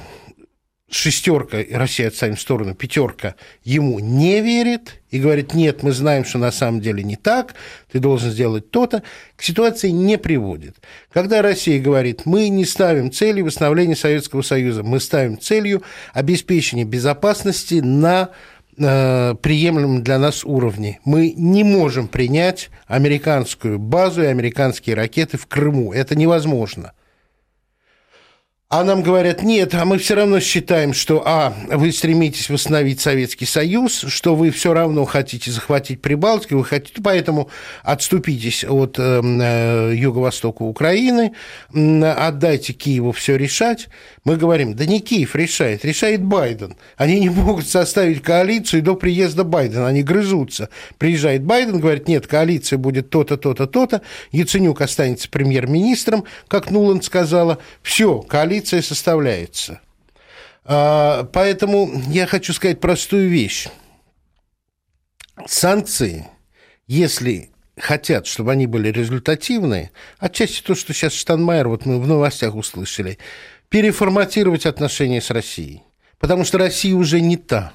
[0.88, 6.38] шестерка, Россия отставим в сторону, пятерка ему не верит и говорит, нет, мы знаем, что
[6.38, 7.55] на самом деле не так,
[7.90, 9.03] ты должен сделать то-то,
[9.35, 10.77] к ситуации не приводит.
[11.12, 17.81] Когда Россия говорит, мы не ставим целью восстановления Советского Союза, мы ставим целью обеспечения безопасности
[17.83, 18.31] на
[18.79, 21.01] э, приемлемом для нас уровне.
[21.05, 25.92] Мы не можем принять американскую базу и американские ракеты в Крыму.
[25.92, 26.92] Это невозможно.
[28.68, 33.46] А нам говорят, нет, а мы все равно считаем, что, а, вы стремитесь восстановить Советский
[33.46, 37.48] Союз, что вы все равно хотите захватить Прибалтику, вы хотите, поэтому
[37.85, 41.35] отступитесь от э, э, юго-востока Украины,
[41.72, 43.87] отдайте Киеву все решать.
[44.24, 46.76] Мы говорим, да не Киев решает, решает Байден.
[46.96, 50.70] Они не могут составить коалицию до приезда Байдена, они грызутся.
[50.98, 54.02] Приезжает Байден, говорит, нет, коалиция будет то-то, то-то, то-то,
[54.33, 59.81] Яценюк останется премьер-министром, как Нуланд сказала, все, коалиция коалиция составляется.
[60.64, 63.69] А, поэтому я хочу сказать простую вещь.
[65.47, 66.27] Санкции,
[66.87, 72.55] если хотят, чтобы они были результативные, отчасти то, что сейчас Штанмайер, вот мы в новостях
[72.55, 73.19] услышали,
[73.69, 75.83] переформатировать отношения с Россией.
[76.19, 77.75] Потому что Россия уже не та.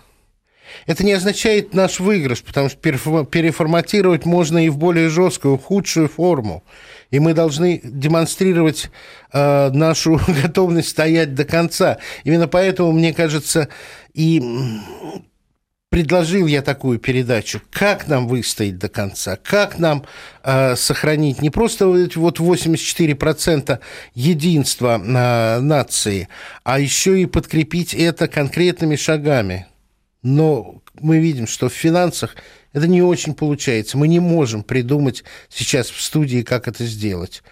[0.85, 6.63] Это не означает наш выигрыш, потому что переформатировать можно и в более жесткую, худшую форму
[7.11, 8.89] и мы должны демонстрировать
[9.31, 11.97] э, нашу готовность стоять до конца.
[12.23, 13.67] Именно поэтому, мне кажется,
[14.13, 14.41] и
[15.89, 20.05] предложил я такую передачу, как нам выстоять до конца, как нам
[20.41, 23.79] э, сохранить не просто вот 84%
[24.15, 26.29] единства э, нации,
[26.63, 29.67] а еще и подкрепить это конкретными шагами.
[30.23, 32.35] Но мы видим, что в финансах
[32.73, 33.97] это не очень получается.
[33.97, 37.43] Мы не можем придумать сейчас в студии, как это сделать.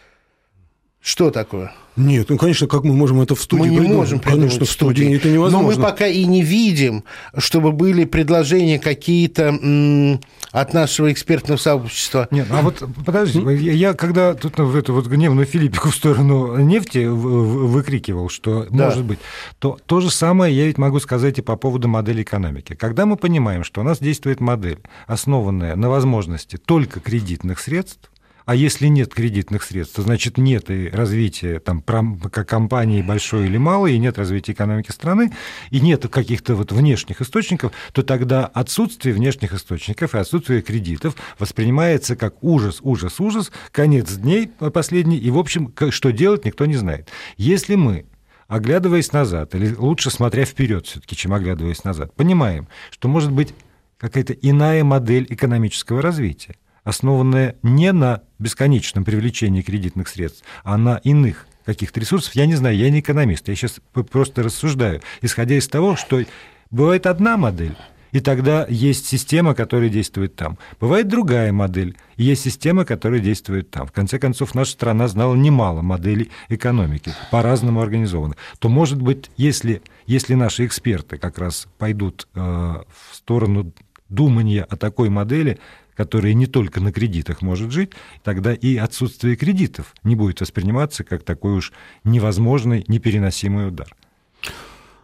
[1.01, 1.73] Что такое?
[1.95, 3.97] Нет, ну, конечно, как мы можем это в студии Мы не придумать?
[3.97, 5.15] можем придумать Конечно, в студии.
[5.15, 5.69] это невозможно.
[5.69, 7.03] Но мы пока и не видим,
[7.37, 10.19] чтобы были предложения какие-то
[10.51, 12.27] от нашего экспертного сообщества.
[12.31, 16.57] Нет, а вот подождите, я, я когда тут в эту вот гневную Филиппику в сторону
[16.57, 18.85] нефти выкрикивал, что да.
[18.85, 19.19] может быть,
[19.59, 22.75] то то же самое я ведь могу сказать и по поводу модели экономики.
[22.75, 28.09] Когда мы понимаем, что у нас действует модель, основанная на возможности только кредитных средств,
[28.49, 33.93] а если нет кредитных средств, то значит нет и развития там, компании большой или малой,
[33.93, 35.31] и нет развития экономики страны,
[35.69, 42.15] и нет каких-то вот внешних источников, то тогда отсутствие внешних источников и отсутствие кредитов воспринимается
[42.15, 47.07] как ужас, ужас, ужас, конец дней последний, и, в общем, что делать, никто не знает.
[47.37, 48.07] Если мы
[48.47, 53.53] оглядываясь назад, или лучше смотря вперед все-таки, чем оглядываясь назад, понимаем, что может быть
[53.99, 56.55] какая-то иная модель экономического развития
[56.89, 62.35] основанная не на бесконечном привлечении кредитных средств, а на иных каких-то ресурсов.
[62.35, 66.23] Я не знаю, я не экономист, я сейчас просто рассуждаю, исходя из того, что
[66.71, 67.75] бывает одна модель,
[68.11, 70.57] и тогда есть система, которая действует там.
[70.79, 73.87] Бывает другая модель, и есть система, которая действует там.
[73.87, 78.37] В конце концов, наша страна знала немало моделей экономики, по-разному организованных.
[78.57, 83.71] То, может быть, если, если наши эксперты как раз пойдут э, в сторону
[84.09, 85.59] думания о такой модели,
[85.95, 87.91] которая не только на кредитах может жить,
[88.23, 93.95] тогда и отсутствие кредитов не будет восприниматься как такой уж невозможный, непереносимый удар.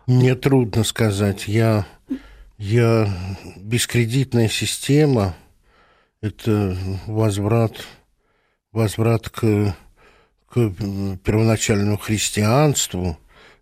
[0.07, 1.47] Мне трудно сказать.
[1.47, 1.87] Я,
[2.57, 3.09] я
[3.57, 5.35] бескредитная система–
[6.21, 7.73] это возврат,
[8.71, 9.75] возврат к,
[10.47, 10.71] к
[11.23, 13.17] первоначальному христианству,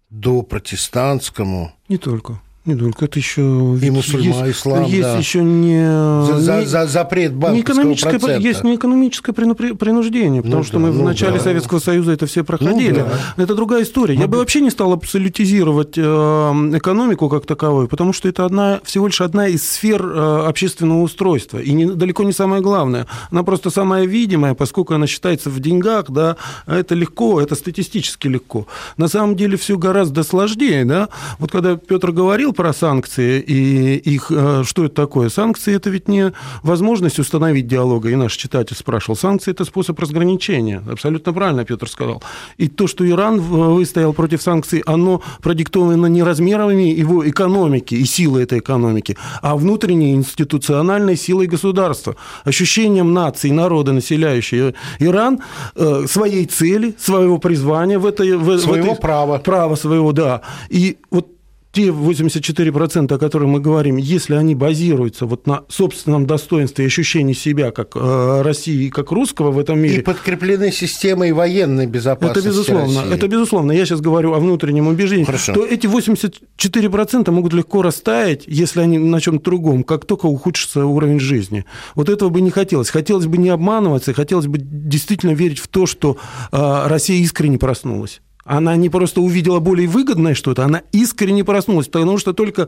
[0.10, 1.74] до протестантскому.
[1.90, 2.40] Не только.
[2.66, 5.18] Не только это еще и мусульман, есть, ислам, есть да.
[5.18, 8.48] еще не, за, за, за запрет банковского не экономическое, процента.
[8.48, 11.44] есть не экономическое принуждение, потому ну, что да, мы ну, в начале да.
[11.44, 13.02] Советского Союза это все проходили.
[13.02, 13.44] Ну, да.
[13.44, 14.16] Это другая история.
[14.16, 18.80] Ну, Я бы вообще не стал абсолютизировать э, экономику как таковую, потому что это одна,
[18.86, 23.08] всего лишь одна из сфер э, общественного устройства, и не, далеко не самая главная.
[23.30, 28.68] Она просто самая видимая, поскольку она считается в деньгах, да, это легко, это статистически легко.
[28.96, 31.10] На самом деле все гораздо сложнее, да.
[31.40, 34.32] Вот когда Петр говорил про санкции и их...
[34.32, 35.30] Э, что это такое?
[35.30, 39.18] Санкции– это ведь не возможность установить диалога, и наш читатель спрашивал.
[39.18, 40.82] Санкции– это способ разграничения.
[40.90, 42.24] Абсолютно правильно Петр сказал.
[42.58, 48.42] И то, что Иран выстоял против санкций, оно продиктовано не размерами его экономики и силы
[48.44, 55.40] этой экономики, а внутренней институциональной силой государства, ощущением нации, народа, населяющей Иран,
[55.76, 58.38] э, своей цели, своего призвания в этой...
[58.38, 59.38] В, своего в этой, права.
[59.40, 60.42] Права своего, да.
[60.70, 61.33] И вот
[61.74, 67.34] те 84%, о которых мы говорим, если они базируются вот на собственном достоинстве и ощущении
[67.34, 69.98] себя как э, России, как русского в этом мире...
[69.98, 73.02] И подкреплены системой военной безопасности Это безусловно.
[73.02, 73.16] России.
[73.16, 73.72] Это безусловно.
[73.72, 75.24] Я сейчас говорю о внутреннем убеждении.
[75.24, 75.54] Хорошо.
[75.54, 81.20] То эти 84% могут легко растаять, если они на чем-то другом, как только ухудшится уровень
[81.20, 81.66] жизни.
[81.96, 82.92] Вот этого бы не хотелось.
[82.92, 86.18] Хотелось бы не обманываться, хотелось бы действительно верить в то, что
[86.52, 88.22] э, Россия искренне проснулась.
[88.46, 92.68] Она не просто увидела более выгодное что-то, она искренне проснулась, потому что только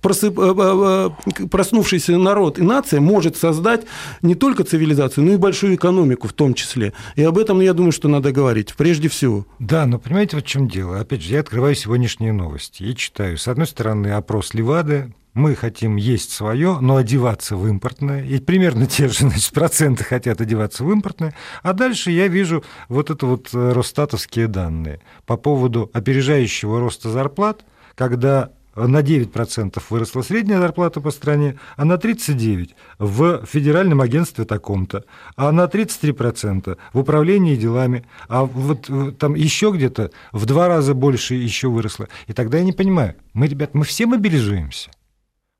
[0.00, 0.38] просып...
[0.38, 1.10] Э, э,
[1.42, 3.82] э, проснувшийся народ и нация может создать
[4.20, 6.92] не только цивилизацию, но и большую экономику в том числе.
[7.14, 9.46] И об этом, я думаю, что надо говорить, прежде всего.
[9.60, 10.98] Да, но понимаете, вот в чем дело?
[10.98, 13.38] Опять же, я открываю сегодняшние новости и читаю.
[13.38, 18.86] С одной стороны, опрос Левады, мы хотим есть свое, но одеваться в импортное, и примерно
[18.86, 23.48] те же значит, проценты хотят одеваться в импортное, а дальше я вижу вот это вот
[23.52, 25.00] э, росстатовские данные.
[25.26, 27.64] По поводу опережающего роста зарплат,
[27.94, 35.04] когда на 9% выросла средняя зарплата по стране, а на 39% в федеральном агентстве таком-то,
[35.36, 40.94] а на 33% в управлении делами, а вот э, там еще где-то в два раза
[40.94, 42.08] больше еще выросло.
[42.26, 44.90] И тогда я не понимаю, мы, ребят, мы все мобилизуемся–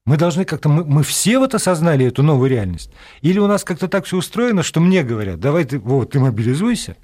[0.04, 2.90] мы должны как-то, мы, мы все вот осознали эту новую реальность?
[3.20, 6.96] Или у нас как-то так все устроено, что мне говорят, давай ты, вот, ты мобилизуйся,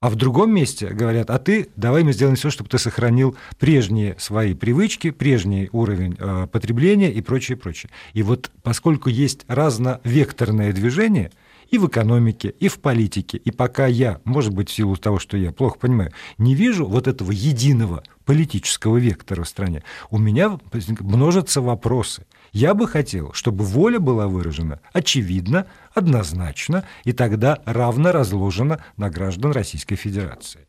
[0.00, 4.16] а в другом месте говорят, а ты, давай мы сделаем все, чтобы ты сохранил прежние
[4.18, 7.90] свои привычки, прежний уровень э, потребления и прочее, прочее.
[8.12, 11.30] И вот поскольку есть разновекторное движение–
[11.72, 13.38] и в экономике, и в политике.
[13.38, 17.08] И пока я, может быть, в силу того, что я плохо понимаю, не вижу вот
[17.08, 20.58] этого единого политического вектора в стране, у меня
[21.00, 22.26] множатся вопросы.
[22.52, 29.52] Я бы хотел, чтобы воля была выражена очевидно, однозначно и тогда равно разложена на граждан
[29.52, 30.66] Российской Федерации.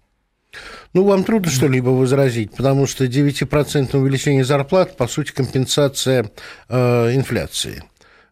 [0.94, 6.32] Ну, вам трудно что-либо возразить, потому что 9% увеличение зарплат, по сути, компенсация
[6.70, 7.84] э, инфляции.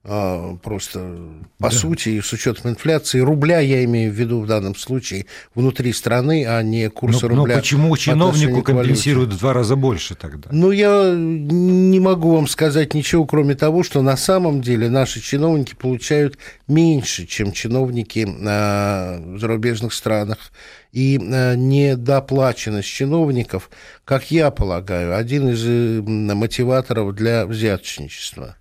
[0.03, 1.15] А, просто
[1.59, 1.75] по да.
[1.75, 6.63] сути, с учетом инфляции, рубля я имею в виду в данном случае внутри страны, а
[6.63, 7.55] не курса но, рубля.
[7.55, 10.49] Но почему чиновнику компенсируют в два раза больше тогда?
[10.51, 15.75] Ну, я не могу вам сказать ничего, кроме того, что на самом деле наши чиновники
[15.75, 20.51] получают меньше, чем чиновники в зарубежных странах.
[20.91, 23.69] И недоплаченность чиновников,
[24.03, 28.57] как я полагаю, один из э, мотиваторов для взяточничества.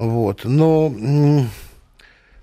[0.00, 0.44] Вот.
[0.44, 0.92] Но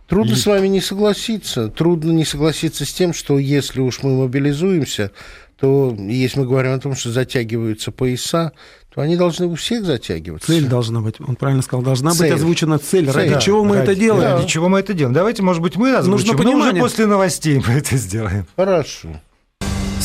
[0.07, 0.35] трудно и...
[0.35, 1.69] с вами не согласиться.
[1.69, 5.11] Трудно не согласиться с тем, что если уж мы мобилизуемся,
[5.59, 8.51] то если мы говорим о том, что затягиваются пояса,
[8.93, 10.47] то они должны у всех затягиваться.
[10.47, 12.27] Цель должна быть, он правильно сказал, должна цель.
[12.27, 13.05] быть озвучена цель.
[13.05, 13.15] цель.
[13.15, 14.29] Ради да, чего мы ради, это делаем?
[14.29, 14.37] Да.
[14.37, 15.13] Ради чего мы это делаем?
[15.15, 16.65] Давайте, может быть, мы озвучим, Нужно понимание.
[16.65, 18.45] но уже после новостей мы это сделаем.
[18.55, 19.09] Хорошо.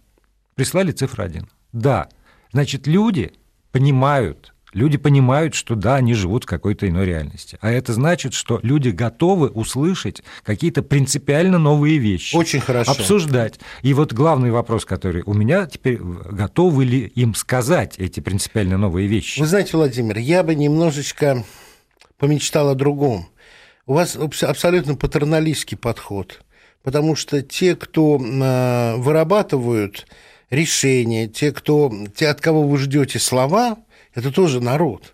[0.55, 1.47] прислали цифру 1.
[1.73, 2.07] Да,
[2.51, 3.33] значит, люди
[3.71, 7.57] понимают, люди понимают, что да, они живут в какой-то иной реальности.
[7.61, 12.35] А это значит, что люди готовы услышать какие-то принципиально новые вещи.
[12.35, 12.91] Очень хорошо.
[12.91, 13.59] Обсуждать.
[13.81, 19.07] И вот главный вопрос, который у меня теперь, готовы ли им сказать эти принципиально новые
[19.07, 19.39] вещи?
[19.39, 21.43] Вы знаете, Владимир, я бы немножечко
[22.17, 23.29] помечтал о другом.
[23.85, 26.41] У вас абсолютно патерналистский подход,
[26.83, 30.07] потому что те, кто а, вырабатывают
[30.49, 33.77] решения, те, кто, те, от кого вы ждете слова,
[34.13, 35.13] это тоже народ.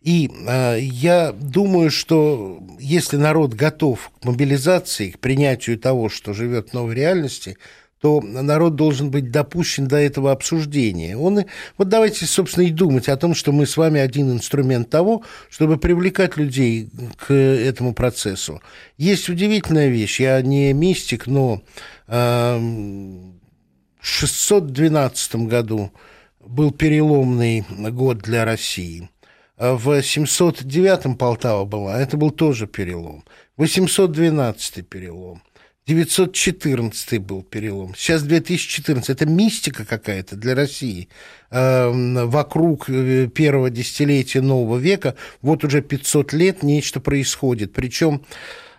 [0.00, 6.70] И э, я думаю, что если народ готов к мобилизации, к принятию того, что живет
[6.70, 7.58] в новой реальности,
[8.00, 11.16] то народ должен быть допущен до этого обсуждения.
[11.16, 11.44] Он,
[11.76, 15.76] вот давайте, собственно, и думать о том, что мы с вами один инструмент того, чтобы
[15.76, 18.62] привлекать людей к этому процессу.
[18.96, 21.62] Есть удивительная вещь, я не мистик, но
[22.06, 25.92] э, в 612 году
[26.40, 29.10] был переломный год для России.
[29.58, 33.24] В 709 Полтава была, это был тоже перелом.
[33.58, 35.42] 812 перелом.
[35.86, 37.94] 914 был перелом.
[37.96, 39.10] Сейчас 2014.
[39.10, 41.08] Это мистика какая-то для России.
[41.50, 47.72] Эм, вокруг э, первого десятилетия нового века вот уже 500 лет нечто происходит.
[47.72, 48.24] Причем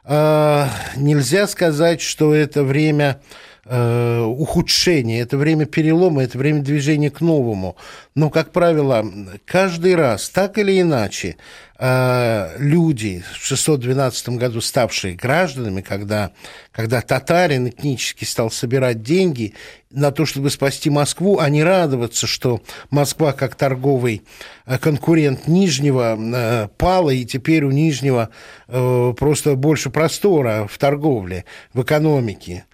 [0.06, 3.22] э, нельзя сказать, что это время
[3.66, 7.76] э, ухудшения, это время перелома, это время движения к новому.
[8.16, 9.06] Но, как правило,
[9.46, 11.38] каждый раз, так или иначе,
[11.84, 16.32] Э, люди в 612 году ставшие гражданами, когда,
[16.72, 19.56] когда татарин этнически стал собирать деньги
[19.90, 24.22] на то, чтобы спасти Москву, а не радоваться, что Москва как торговый
[24.68, 28.30] э, конкурент Нижнего э, пала, и теперь у Нижнего
[28.68, 32.66] просто больше простора в торговле, в экономике.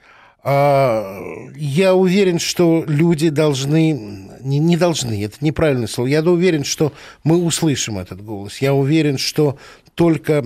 [0.44, 1.20] А,
[1.56, 7.38] я уверен, что люди должны, не, не должны, это неправильное слово, я уверен, что мы
[7.38, 8.60] услышим этот голос.
[8.60, 9.58] Я уверен, что
[9.96, 10.44] только,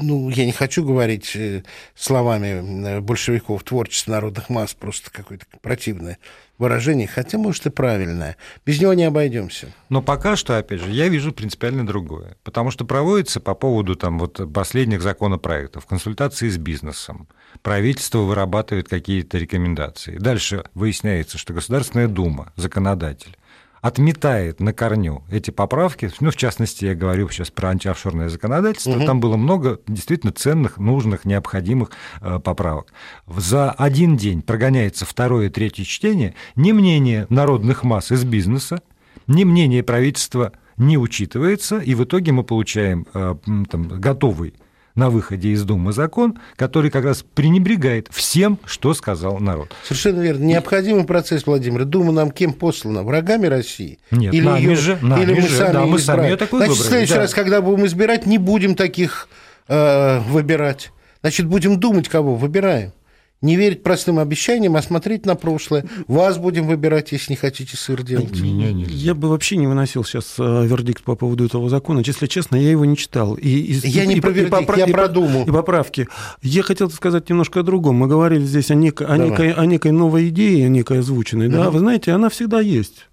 [0.00, 1.62] ну, я не хочу говорить э,
[1.94, 6.18] словами большевиков, творчество народных масс, просто какое-то противное
[6.58, 8.36] выражение, хотя, может, и правильное.
[8.64, 9.68] Без него не обойдемся.
[9.88, 12.36] Но пока что, опять же, я вижу принципиально другое.
[12.44, 17.28] Потому что проводится по поводу там, вот, последних законопроектов, консультации с бизнесом,
[17.62, 20.16] правительство вырабатывает какие-то рекомендации.
[20.16, 23.36] Дальше выясняется, что Государственная Дума, законодатель,
[23.84, 26.10] отметает на корню эти поправки.
[26.20, 28.92] Ну, в частности, я говорю сейчас про антиофшорное законодательство.
[28.92, 29.04] Угу.
[29.04, 31.90] Там было много действительно ценных, нужных, необходимых
[32.22, 32.94] э, поправок.
[33.26, 36.34] За один день прогоняется второе и третье чтение.
[36.56, 38.80] Ни мнение народных масс из бизнеса,
[39.26, 43.34] ни мнение правительства не учитывается, и в итоге мы получаем э,
[43.70, 44.54] там, готовый
[44.94, 49.72] на выходе из Думы закон, который как раз пренебрегает всем, что сказал народ.
[49.84, 50.44] Совершенно верно.
[50.44, 51.84] Необходимый процесс, Владимир.
[51.84, 53.02] Дума нам кем послана?
[53.02, 53.98] Врагами России?
[54.10, 54.98] Нет, или нами ее, же.
[55.02, 56.86] Нами или мы же, сами да, мы сами ее такой Значит, выбрали.
[56.86, 57.20] в следующий да.
[57.20, 59.28] раз, когда будем избирать, не будем таких
[59.68, 60.92] э, выбирать.
[61.22, 62.92] Значит, будем думать, кого выбираем.
[63.44, 65.84] Не верить простым обещаниям, а смотреть на прошлое.
[66.08, 68.40] Вас будем выбирать, если не хотите сыр делать.
[68.40, 72.02] Меня Я бы вообще не выносил сейчас э, вердикт по поводу этого закона.
[72.02, 73.34] Если честно, я его не читал.
[73.34, 75.44] И, и, я и, не про вердикт, и, я и, про Думу.
[75.46, 76.08] И поправки.
[76.40, 77.96] Я хотел сказать немножко о другом.
[77.96, 81.48] Мы говорили здесь о, нек, о, некой, о некой новой идее, о некой озвученной.
[81.48, 81.70] Да?
[81.70, 83.08] Вы знаете, она всегда есть.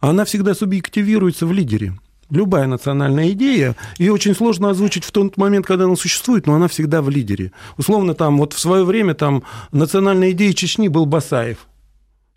[0.00, 1.92] Она всегда субъективируется в лидере
[2.30, 6.68] любая национальная идея, ее очень сложно озвучить в тот момент, когда она существует, но она
[6.68, 7.52] всегда в лидере.
[7.76, 11.58] Условно, там, вот в свое время там национальная идея Чечни был Басаев.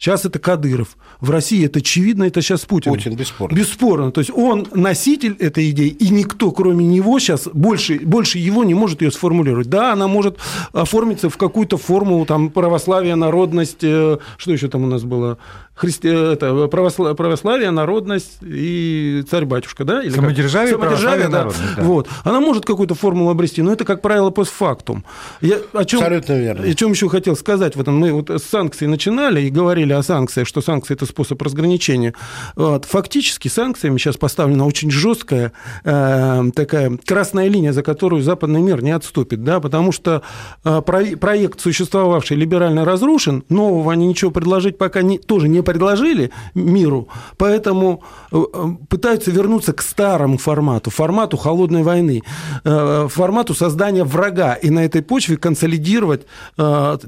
[0.01, 0.97] Сейчас это Кадыров.
[1.19, 2.91] В России это очевидно, это сейчас Путин.
[2.91, 3.55] Путин, бесспорно.
[3.55, 4.11] Бесспорно.
[4.11, 8.73] То есть он носитель этой идеи, и никто, кроме него, сейчас больше, больше его не
[8.73, 9.69] может ее сформулировать.
[9.69, 10.39] Да, она может
[10.73, 15.37] оформиться в какую-то форму там, православия, народность, э, что еще там у нас было?
[15.81, 16.07] Христи...
[16.07, 17.17] это, православ...
[17.17, 20.03] православие, народность и царь-батюшка, да?
[20.03, 20.81] Или Самодержавие, как?
[20.81, 21.39] Самодержавие да.
[21.39, 21.83] Народность, да.
[21.83, 22.07] Вот.
[22.23, 25.03] Она может какую-то формулу обрести, но это, как правило, постфактум.
[25.41, 26.67] Я о чем, Абсолютно верно.
[26.67, 27.75] О чем еще хотел сказать?
[27.75, 32.13] Вот мы вот с санкций начинали и говорили о санкциях, что санкции– это способ разграничения.
[32.55, 32.85] Вот.
[32.85, 35.51] Фактически санкциями сейчас поставлена очень жесткая
[35.83, 40.21] э, такая красная линия, за которую западный мир не отступит, да, потому что
[40.63, 47.07] э, проект, существовавший, либерально разрушен, нового они ничего предложить пока не, тоже не предложили миру,
[47.37, 52.23] поэтому э, э, пытаются вернуться к старому формату, формату холодной войны,
[52.65, 56.25] э, формату создания врага, и на этой почве консолидировать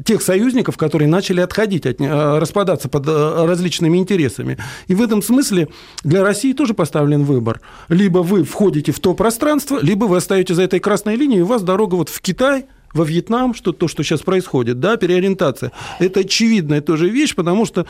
[0.06, 4.58] тех союзников, которые начали отходить, от, распадаться под различными интересами.
[4.88, 5.68] И в этом смысле
[6.04, 7.60] для России тоже поставлен выбор.
[7.90, 11.48] Либо вы входите в то пространство, либо вы остаетесь за этой красной линией, и у
[11.48, 15.72] вас дорога вот в Китай, во Вьетнам, что то, что сейчас происходит, да, переориентация.
[16.00, 17.86] Это очевидная тоже вещь, потому что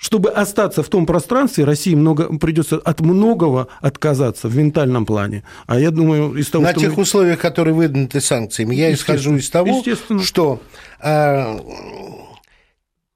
[0.00, 5.44] чтобы остаться в том пространстве, России много, придется от многого отказаться в ментальном плане.
[5.66, 7.02] А я думаю, из того, На что тех мы...
[7.02, 9.84] условиях, которые выдвинуты санкциями, я исхожу из того,
[10.22, 10.62] что
[11.02, 11.58] э,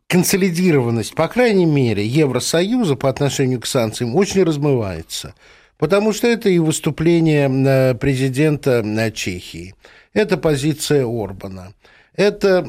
[0.09, 5.35] консолидированность, по крайней мере, Евросоюза по отношению к санкциям очень размывается.
[5.79, 9.75] Потому что это и выступление э, президента э, Чехии,
[10.13, 11.73] это позиция Орбана–
[12.17, 12.65] это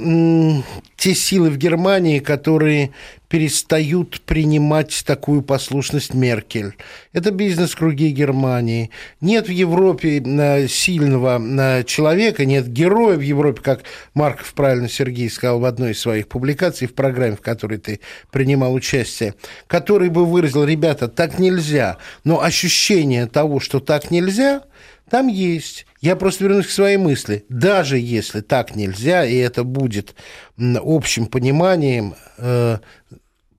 [0.98, 2.92] те силы в Германии, которые
[3.28, 6.76] перестают принимать такую послушность Меркель.
[7.12, 8.92] Это бизнес-круги Германии.
[9.20, 13.82] Нет в Европе э, сильного э, человека, нет героя в Европе, как
[14.14, 18.00] Марков правильно Сергей сказал в одной из своих публикаций в программе, в которой ты
[18.32, 19.34] принимал участие,
[19.68, 24.64] который бы выразил, ребята, так нельзя, но ощущение того, что так нельзя,
[25.10, 25.86] там есть.
[26.02, 27.46] Я просто вернусь к своей мысли.
[27.50, 30.16] Даже если так нельзя, и это будет
[30.58, 32.78] общим пониманием, э,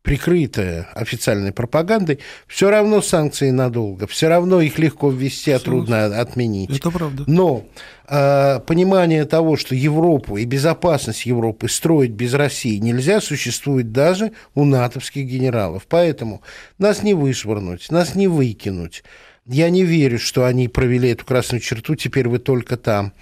[0.06, 6.70] прикрытое официальной пропагандой, все равно санкции надолго, все равно их легко ввести, а трудно отменить.
[6.70, 7.24] Это правда.
[7.26, 7.64] Но
[8.08, 14.64] э, понимание того, что Европу и безопасность Европы строить без России нельзя, существует даже у
[14.64, 15.86] натовских генералов.
[15.88, 16.40] Поэтому
[16.78, 19.02] нас не вышвырнуть, нас не выкинуть.
[19.46, 23.12] Я не верю, что они провели эту красную черту, теперь вы только там.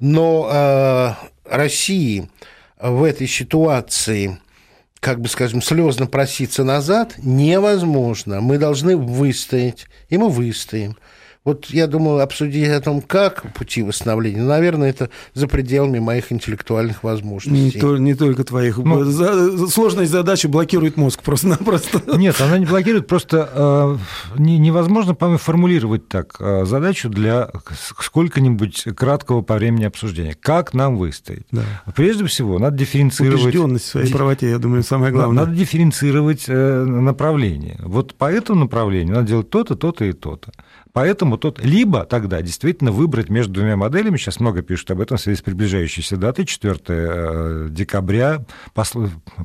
[0.00, 1.12] Но э,
[1.44, 2.30] России
[2.80, 4.38] в этой ситуации,
[5.00, 8.40] как бы скажем, слезно проситься назад невозможно.
[8.40, 10.96] Мы должны выстоять, и мы выстоим.
[11.44, 14.40] Вот я думал обсудить о том, как пути восстановления.
[14.40, 17.76] Наверное, это за пределами моих интеллектуальных возможностей.
[17.76, 18.78] Не, то, не только твоих.
[18.78, 22.00] Ну, за, сложность задачи блокирует мозг просто-напросто.
[22.16, 27.50] Нет, она не блокирует, просто э, не, невозможно, по-моему, формулировать так э, задачу для
[28.00, 30.34] сколько-нибудь краткого по времени обсуждения.
[30.40, 31.44] Как нам выстоять?
[31.50, 31.62] Да.
[31.94, 33.42] Прежде всего, надо дифференцировать...
[33.42, 35.44] Убежденность в своей правоте, я думаю, самое главное.
[35.44, 37.78] Надо дифференцировать э, направление.
[37.82, 40.50] Вот по этому направлению надо делать то-то, то-то и то-то.
[40.94, 45.20] Поэтому тут либо тогда действительно выбрать между двумя моделями, сейчас много пишут об этом в
[45.20, 48.44] связи с приближающейся датой, 4 э, декабря,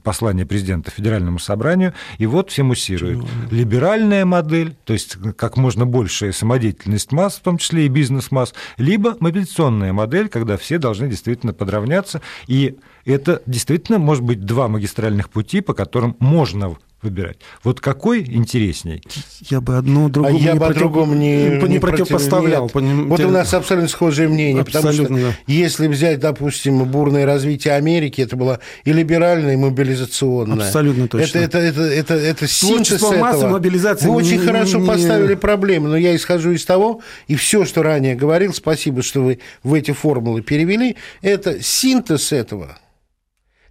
[0.03, 3.25] послание президента Федеральному собранию, и вот все муссируют.
[3.49, 9.17] Либеральная модель, то есть как можно большая самодеятельность масс, в том числе и бизнес-масс, либо
[9.19, 15.61] мобилизационная модель, когда все должны действительно подравняться, и это действительно может быть два магистральных пути,
[15.61, 17.37] по которым можно выбирать.
[17.63, 19.01] Вот какой интересней?
[19.49, 20.79] Я бы одно другому а я не, бы против...
[20.79, 22.69] другому не, не, не противопоставлял.
[22.73, 23.07] Нет.
[23.07, 25.53] Вот у нас абсолютно схожее мнение, абсолютно, потому что да.
[25.53, 30.67] если взять, допустим, бурное развитие Америки, это было и либеральное, и мобилизационное.
[30.67, 31.39] Абсолютно точно.
[31.39, 33.51] Это, это, это, это, это синтез массы, этого.
[33.51, 34.07] мобилизации.
[34.07, 34.87] Вы очень не, хорошо не...
[34.87, 39.39] поставили проблему, но я исхожу из того, и все, что ранее говорил, спасибо, что вы
[39.63, 42.77] в эти формулы перевели, это синтез этого–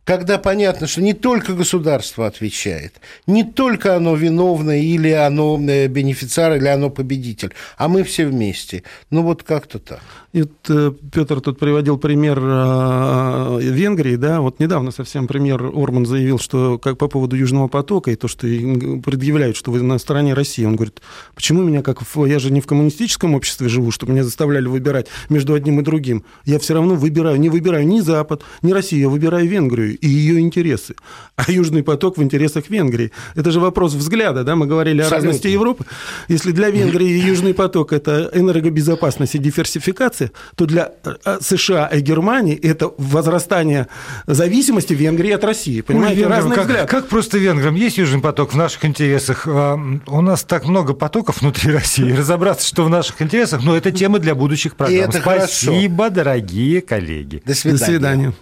[0.08, 2.94] когда понятно, что не только государство отвечает,
[3.26, 8.84] не только оно виновно или оно э, бенефициар, или оно победитель, а мы все вместе.
[9.10, 10.00] Ну вот как-то так.
[10.32, 16.38] Вот э, Петр тут приводил пример э, Венгрии, да, вот недавно совсем пример Орман заявил,
[16.38, 20.64] что как по поводу Южного потока и то, что предъявляют, что вы на стороне России,
[20.64, 21.02] он говорит,
[21.34, 25.52] почему меня как, я же не в коммунистическом обществе живу, чтобы меня заставляли выбирать между
[25.52, 29.46] одним и другим, я все равно выбираю, не выбираю ни Запад, ни Россию, я выбираю
[29.46, 30.94] Венгрию и ее интересы.
[31.36, 33.12] А Южный поток в интересах Венгрии.
[33.36, 35.16] Это же вопрос взгляда, да, мы говорили Абсолютно.
[35.16, 35.84] о разности Европы.
[36.28, 42.56] Если для Венгрии Южный поток– это энергобезопасность и диверсификация, то для э, США и Германии
[42.56, 43.88] это возрастание
[44.26, 45.80] зависимости Венгрии от России.
[45.80, 46.88] Понимаете, Ой, разные как, взгляды.
[46.88, 49.46] Как просто венграм есть Южный поток в наших интересах?
[49.46, 52.10] А, у нас так много потоков внутри России.
[52.12, 55.10] Разобраться, что в наших интересах, но это тема для будущих программ.
[55.10, 56.14] это Спасибо, хорошо.
[56.14, 57.42] дорогие коллеги.
[57.44, 57.78] До свидания.
[57.78, 58.34] До свидания.